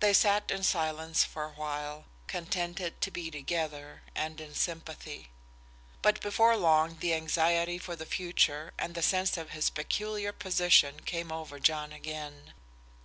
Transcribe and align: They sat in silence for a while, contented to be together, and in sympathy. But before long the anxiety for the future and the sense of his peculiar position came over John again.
They 0.00 0.12
sat 0.12 0.50
in 0.50 0.64
silence 0.64 1.22
for 1.22 1.44
a 1.44 1.52
while, 1.52 2.06
contented 2.26 3.00
to 3.00 3.12
be 3.12 3.30
together, 3.30 4.02
and 4.12 4.40
in 4.40 4.56
sympathy. 4.56 5.28
But 6.02 6.20
before 6.20 6.56
long 6.56 6.98
the 6.98 7.14
anxiety 7.14 7.78
for 7.78 7.94
the 7.94 8.06
future 8.06 8.74
and 8.76 8.96
the 8.96 9.02
sense 9.02 9.36
of 9.36 9.50
his 9.50 9.70
peculiar 9.70 10.32
position 10.32 10.98
came 10.98 11.30
over 11.30 11.60
John 11.60 11.92
again. 11.92 12.54